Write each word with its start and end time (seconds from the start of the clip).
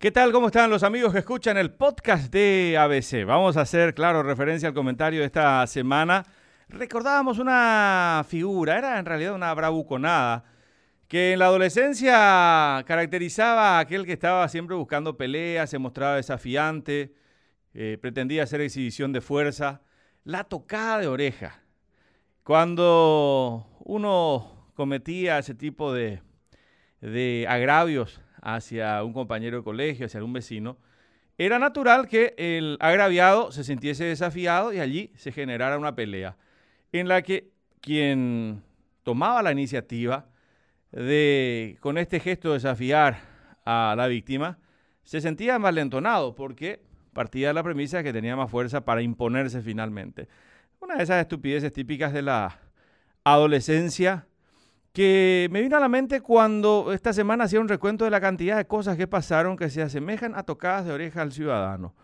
¿Qué 0.00 0.12
tal? 0.12 0.30
¿Cómo 0.30 0.46
están 0.46 0.70
los 0.70 0.84
amigos 0.84 1.12
que 1.12 1.18
escuchan 1.18 1.56
el 1.56 1.72
podcast 1.72 2.32
de 2.32 2.76
ABC? 2.78 3.26
Vamos 3.26 3.56
a 3.56 3.62
hacer, 3.62 3.94
claro, 3.94 4.22
referencia 4.22 4.68
al 4.68 4.74
comentario 4.74 5.18
de 5.18 5.26
esta 5.26 5.66
semana. 5.66 6.24
Recordábamos 6.68 7.40
una 7.40 8.24
figura, 8.28 8.78
era 8.78 9.00
en 9.00 9.04
realidad 9.04 9.34
una 9.34 9.52
bravuconada, 9.54 10.44
que 11.08 11.32
en 11.32 11.40
la 11.40 11.46
adolescencia 11.46 12.84
caracterizaba 12.86 13.76
a 13.76 13.80
aquel 13.80 14.06
que 14.06 14.12
estaba 14.12 14.48
siempre 14.48 14.76
buscando 14.76 15.16
peleas, 15.16 15.68
se 15.68 15.80
mostraba 15.80 16.14
desafiante, 16.14 17.12
eh, 17.74 17.98
pretendía 18.00 18.44
hacer 18.44 18.60
exhibición 18.60 19.12
de 19.12 19.20
fuerza, 19.20 19.82
la 20.22 20.44
tocada 20.44 21.00
de 21.00 21.08
oreja. 21.08 21.64
Cuando 22.44 23.66
uno 23.80 24.70
cometía 24.74 25.40
ese 25.40 25.56
tipo 25.56 25.92
de, 25.92 26.22
de 27.00 27.46
agravios 27.48 28.20
hacia 28.42 29.02
un 29.02 29.12
compañero 29.12 29.58
de 29.58 29.64
colegio, 29.64 30.06
hacia 30.06 30.22
un 30.22 30.32
vecino, 30.32 30.78
era 31.36 31.58
natural 31.58 32.08
que 32.08 32.34
el 32.36 32.76
agraviado 32.80 33.52
se 33.52 33.64
sintiese 33.64 34.04
desafiado 34.04 34.72
y 34.72 34.80
allí 34.80 35.12
se 35.16 35.30
generara 35.30 35.78
una 35.78 35.94
pelea 35.94 36.36
en 36.92 37.06
la 37.08 37.22
que 37.22 37.50
quien 37.80 38.62
tomaba 39.02 39.42
la 39.42 39.52
iniciativa 39.52 40.26
de, 40.90 41.76
con 41.80 41.98
este 41.98 42.20
gesto, 42.20 42.52
desafiar 42.52 43.20
a 43.64 43.94
la 43.96 44.06
víctima, 44.06 44.58
se 45.04 45.20
sentía 45.20 45.54
envalentonado 45.54 46.34
porque 46.34 46.82
partía 47.12 47.48
de 47.48 47.54
la 47.54 47.62
premisa 47.62 48.02
que 48.02 48.12
tenía 48.12 48.36
más 48.36 48.50
fuerza 48.50 48.84
para 48.84 49.02
imponerse 49.02 49.60
finalmente. 49.62 50.28
Una 50.80 50.96
de 50.96 51.02
esas 51.02 51.20
estupideces 51.20 51.72
típicas 51.72 52.12
de 52.12 52.22
la 52.22 52.60
adolescencia 53.24 54.27
que 54.98 55.46
me 55.52 55.62
vino 55.62 55.76
a 55.76 55.80
la 55.80 55.88
mente 55.88 56.20
cuando 56.20 56.92
esta 56.92 57.12
semana 57.12 57.44
hacía 57.44 57.60
un 57.60 57.68
recuento 57.68 58.04
de 58.04 58.10
la 58.10 58.20
cantidad 58.20 58.56
de 58.56 58.66
cosas 58.66 58.96
que 58.96 59.06
pasaron 59.06 59.56
que 59.56 59.70
se 59.70 59.80
asemejan 59.80 60.34
a 60.34 60.42
tocadas 60.42 60.86
de 60.86 60.92
oreja 60.92 61.22
al 61.22 61.30
ciudadano. 61.30 61.94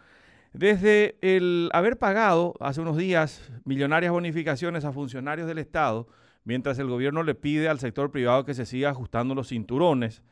Desde 0.53 1.17
el 1.21 1.71
haber 1.73 1.99
pagado 1.99 2.55
hace 2.61 2.81
unos 2.81 2.97
días 2.97 3.51
millonarias 3.65 4.13
bonificaciones 4.13 4.85
a 4.85 4.93
funcionarios 4.93 5.49
del 5.49 5.59
Estado, 5.59 6.07
mientras 6.45 6.79
el 6.79 6.87
gobierno 6.87 7.25
le 7.25 7.35
pide 7.35 7.69
al 7.69 7.81
sector 7.81 8.13
privado 8.13 8.45
que 8.45 8.55
se 8.55 8.65
siga 8.65 8.91
ajustando 8.91 9.35
los 9.35 9.49
cinturones, 9.49 10.23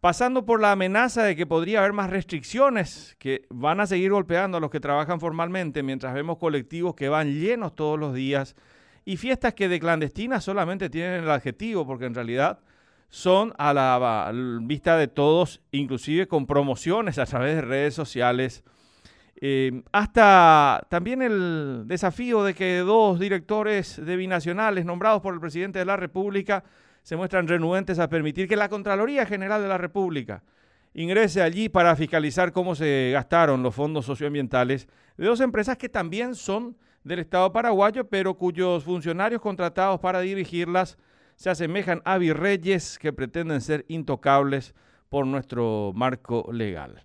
pasando 0.00 0.46
por 0.46 0.58
la 0.58 0.72
amenaza 0.72 1.22
de 1.22 1.36
que 1.36 1.44
podría 1.44 1.80
haber 1.80 1.92
más 1.92 2.08
restricciones 2.08 3.14
que 3.18 3.46
van 3.50 3.78
a 3.78 3.86
seguir 3.86 4.10
golpeando 4.12 4.56
a 4.56 4.60
los 4.62 4.70
que 4.70 4.80
trabajan 4.80 5.20
formalmente, 5.20 5.82
mientras 5.82 6.14
vemos 6.14 6.38
colectivos 6.38 6.94
que 6.94 7.10
van 7.10 7.38
llenos 7.38 7.74
todos 7.74 8.00
los 8.00 8.14
días 8.14 8.56
y 9.10 9.16
fiestas 9.16 9.54
que 9.54 9.68
de 9.68 9.80
clandestinas 9.80 10.44
solamente 10.44 10.88
tienen 10.88 11.24
el 11.24 11.30
adjetivo, 11.30 11.84
porque 11.84 12.04
en 12.04 12.14
realidad 12.14 12.60
son 13.08 13.52
a 13.58 13.74
la 13.74 14.30
vista 14.62 14.96
de 14.96 15.08
todos, 15.08 15.60
inclusive 15.72 16.28
con 16.28 16.46
promociones 16.46 17.18
a 17.18 17.26
través 17.26 17.56
de 17.56 17.62
redes 17.62 17.92
sociales. 17.92 18.62
Eh, 19.40 19.82
hasta 19.90 20.86
también 20.88 21.22
el 21.22 21.82
desafío 21.86 22.44
de 22.44 22.54
que 22.54 22.78
dos 22.78 23.18
directores 23.18 23.96
de 23.96 24.14
binacionales 24.14 24.84
nombrados 24.84 25.20
por 25.22 25.34
el 25.34 25.40
presidente 25.40 25.80
de 25.80 25.86
la 25.86 25.96
República 25.96 26.62
se 27.02 27.16
muestran 27.16 27.48
renuentes 27.48 27.98
a 27.98 28.08
permitir 28.08 28.46
que 28.46 28.54
la 28.54 28.68
Contraloría 28.68 29.26
General 29.26 29.60
de 29.60 29.66
la 29.66 29.78
República 29.78 30.44
ingrese 30.94 31.42
allí 31.42 31.68
para 31.68 31.96
fiscalizar 31.96 32.52
cómo 32.52 32.76
se 32.76 33.10
gastaron 33.12 33.64
los 33.64 33.74
fondos 33.74 34.06
socioambientales 34.06 34.86
de 35.16 35.26
dos 35.26 35.40
empresas 35.40 35.76
que 35.76 35.88
también 35.88 36.36
son 36.36 36.76
del 37.04 37.20
Estado 37.20 37.52
paraguayo, 37.52 38.08
pero 38.08 38.34
cuyos 38.34 38.84
funcionarios 38.84 39.40
contratados 39.40 40.00
para 40.00 40.20
dirigirlas 40.20 40.98
se 41.36 41.50
asemejan 41.50 42.02
a 42.04 42.18
virreyes 42.18 42.98
que 42.98 43.12
pretenden 43.12 43.60
ser 43.60 43.84
intocables 43.88 44.74
por 45.08 45.26
nuestro 45.26 45.92
marco 45.94 46.48
legal. 46.52 47.02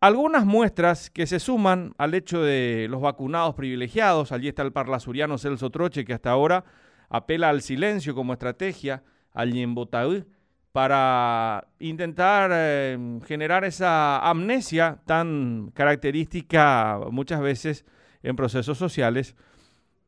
Algunas 0.00 0.44
muestras 0.44 1.08
que 1.08 1.26
se 1.26 1.40
suman 1.40 1.94
al 1.96 2.14
hecho 2.14 2.42
de 2.42 2.86
los 2.90 3.00
vacunados 3.00 3.54
privilegiados, 3.54 4.30
allí 4.30 4.48
está 4.48 4.62
el 4.62 4.72
parlasuriano 4.72 5.38
Celso 5.38 5.70
Troche, 5.70 6.04
que 6.04 6.12
hasta 6.12 6.30
ahora 6.30 6.64
apela 7.08 7.48
al 7.48 7.62
silencio 7.62 8.14
como 8.14 8.32
estrategia, 8.32 9.02
allí 9.32 9.62
en 9.62 9.74
para 10.72 11.68
intentar 11.78 12.50
eh, 12.52 12.98
generar 13.24 13.64
esa 13.64 14.18
amnesia 14.18 14.98
tan 15.06 15.70
característica 15.72 17.00
muchas 17.10 17.40
veces 17.40 17.86
en 18.26 18.36
procesos 18.36 18.76
sociales. 18.76 19.36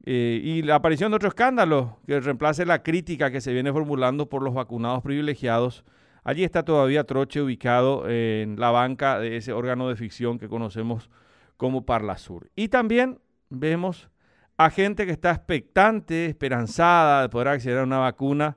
Eh, 0.05 0.41
y 0.43 0.63
la 0.63 0.77
aparición 0.77 1.11
de 1.11 1.17
otro 1.17 1.29
escándalo 1.29 1.99
que 2.07 2.21
reemplace 2.21 2.67
la 2.67 2.83
crítica 2.83 3.31
que 3.31 3.41
se 3.41 3.53
viene 3.53 3.73
formulando 3.73 4.29
por 4.29 4.43
los 4.43 4.55
vacunados 4.55 5.03
privilegiados. 5.03 5.85
Allí 6.25 6.45
está 6.45 6.65
todavía 6.65 7.05
Troche 7.05 7.41
ubicado 7.41 8.09
en 8.09 8.59
la 8.59 8.71
banca 8.71 9.19
de 9.19 9.37
ese 9.37 9.53
órgano 9.53 9.89
de 9.89 9.97
ficción 9.97 10.39
que 10.39 10.49
conocemos 10.49 11.11
como 11.57 11.87
Parlasur. 11.87 12.51
Y 12.55 12.69
también 12.69 13.21
vemos 13.51 14.09
a 14.57 14.71
gente 14.71 15.07
que 15.07 15.13
está 15.13 15.31
expectante, 15.31 16.27
esperanzada 16.27 17.23
de 17.23 17.29
poder 17.29 17.49
acceder 17.49 17.79
a 17.79 17.85
una 17.85 17.99
vacuna, 17.99 18.57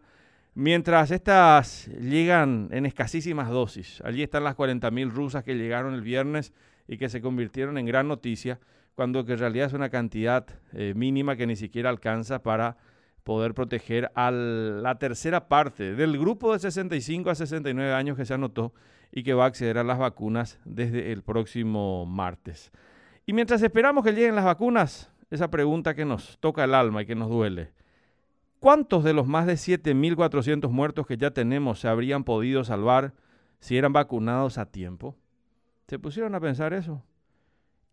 mientras 0.55 1.11
estas 1.11 1.87
llegan 1.87 2.69
en 2.71 2.85
escasísimas 2.85 3.49
dosis. 3.49 4.01
Allí 4.03 4.23
están 4.23 4.43
las 4.43 4.57
40.000 4.57 5.11
rusas 5.11 5.43
que 5.43 5.55
llegaron 5.55 5.93
el 5.93 6.01
viernes 6.01 6.53
y 6.87 6.97
que 6.97 7.09
se 7.09 7.21
convirtieron 7.21 7.77
en 7.77 7.85
gran 7.85 8.07
noticia 8.07 8.59
cuando 8.95 9.25
que 9.25 9.33
en 9.33 9.39
realidad 9.39 9.67
es 9.67 9.73
una 9.73 9.89
cantidad 9.89 10.45
eh, 10.73 10.93
mínima 10.95 11.35
que 11.35 11.47
ni 11.47 11.55
siquiera 11.55 11.89
alcanza 11.89 12.43
para 12.43 12.77
poder 13.23 13.53
proteger 13.53 14.11
a 14.15 14.31
la 14.31 14.95
tercera 14.95 15.47
parte 15.47 15.95
del 15.95 16.17
grupo 16.17 16.53
de 16.53 16.59
65 16.59 17.29
a 17.29 17.35
69 17.35 17.93
años 17.93 18.17
que 18.17 18.25
se 18.25 18.33
anotó 18.33 18.73
y 19.11 19.23
que 19.23 19.33
va 19.33 19.43
a 19.43 19.47
acceder 19.47 19.77
a 19.77 19.83
las 19.83 19.99
vacunas 19.99 20.59
desde 20.65 21.11
el 21.11 21.23
próximo 21.23 22.05
martes. 22.05 22.71
Y 23.25 23.33
mientras 23.33 23.61
esperamos 23.61 24.03
que 24.03 24.13
lleguen 24.13 24.35
las 24.35 24.45
vacunas, 24.45 25.11
esa 25.29 25.49
pregunta 25.49 25.93
que 25.93 26.05
nos 26.05 26.37
toca 26.39 26.63
el 26.63 26.73
alma 26.73 27.03
y 27.03 27.05
que 27.05 27.15
nos 27.15 27.29
duele. 27.29 27.71
¿Cuántos 28.59 29.03
de 29.03 29.13
los 29.13 29.27
más 29.27 29.47
de 29.47 29.53
7.400 29.53 30.69
muertos 30.69 31.07
que 31.07 31.17
ya 31.17 31.31
tenemos 31.31 31.79
se 31.79 31.87
habrían 31.87 32.23
podido 32.23 32.63
salvar 32.63 33.13
si 33.59 33.77
eran 33.77 33.93
vacunados 33.93 34.57
a 34.57 34.65
tiempo? 34.65 35.15
¿Se 35.87 35.99
pusieron 35.99 36.35
a 36.35 36.39
pensar 36.39 36.73
eso? 36.73 37.03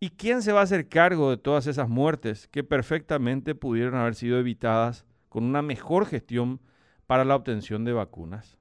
¿Y 0.01 0.11
quién 0.11 0.41
se 0.41 0.53
va 0.53 0.61
a 0.61 0.63
hacer 0.63 0.87
cargo 0.87 1.29
de 1.29 1.37
todas 1.37 1.67
esas 1.67 1.89
muertes 1.89 2.47
que 2.47 2.63
perfectamente 2.63 3.53
pudieron 3.53 3.95
haber 3.95 4.15
sido 4.15 4.39
evitadas 4.39 5.05
con 5.27 5.43
una 5.43 5.61
mejor 5.61 6.05
gestión 6.05 6.61
para 7.05 7.25
la 7.25 7.35
obtención 7.35 7.83
de 7.83 7.91
vacunas? 7.91 8.57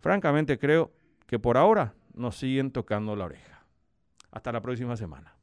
Francamente 0.00 0.58
creo 0.58 0.92
que 1.26 1.38
por 1.38 1.56
ahora 1.56 1.94
nos 2.12 2.36
siguen 2.36 2.70
tocando 2.70 3.16
la 3.16 3.24
oreja. 3.24 3.64
Hasta 4.30 4.52
la 4.52 4.60
próxima 4.60 4.96
semana. 4.96 5.35